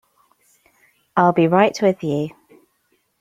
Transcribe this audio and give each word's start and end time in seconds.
I'll 1.15 1.31
be 1.31 1.47
right 1.47 1.79
with 1.79 2.03
you. 2.03 2.29